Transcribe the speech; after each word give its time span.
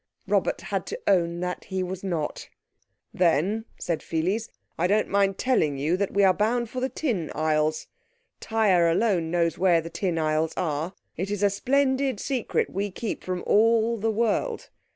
Robert 0.27 0.61
had 0.61 0.87
to 0.87 0.99
own 1.05 1.41
that 1.41 1.65
he 1.65 1.83
was 1.83 2.03
not. 2.03 2.49
"Then," 3.13 3.65
said 3.79 4.01
Pheles, 4.01 4.49
"I 4.75 4.87
don't 4.87 5.07
mind 5.09 5.37
telling 5.37 5.77
you 5.77 5.95
that 5.95 6.09
we're 6.11 6.33
bound 6.33 6.71
for 6.71 6.79
the 6.79 6.89
Tin 6.89 7.31
Isles. 7.35 7.85
Tyre 8.39 8.89
alone 8.89 9.29
knows 9.29 9.59
where 9.59 9.79
the 9.79 9.91
Tin 9.91 10.17
Isles 10.17 10.55
are. 10.57 10.93
It 11.17 11.29
is 11.29 11.43
a 11.43 11.51
splendid 11.51 12.19
secret 12.19 12.71
we 12.71 12.89
keep 12.89 13.23
from 13.23 13.43
all 13.45 13.95
the 13.99 14.09
world. 14.09 14.71